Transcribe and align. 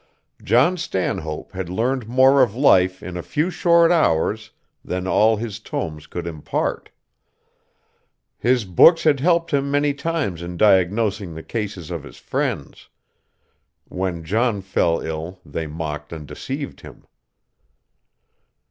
John 0.43 0.77
Stanhope 0.77 1.51
had 1.51 1.69
learned 1.69 2.07
more 2.07 2.41
of 2.41 2.55
life 2.55 3.03
in 3.03 3.15
a 3.15 3.21
few 3.21 3.51
short 3.51 3.91
hours 3.91 4.49
than 4.83 5.05
all 5.05 5.35
his 5.37 5.59
tomes 5.59 6.07
could 6.07 6.25
impart. 6.25 6.89
His 8.39 8.65
books 8.65 9.03
had 9.03 9.19
helped 9.19 9.51
him 9.51 9.69
many 9.69 9.93
times 9.93 10.41
in 10.41 10.57
diagnosing 10.57 11.35
the 11.35 11.43
cases 11.43 11.91
of 11.91 12.01
his 12.01 12.17
friends; 12.17 12.89
when 13.89 14.23
John 14.23 14.61
fell 14.63 15.01
ill 15.01 15.39
they 15.45 15.67
mocked 15.67 16.11
and 16.11 16.25
deceived 16.27 16.81
him. 16.81 17.03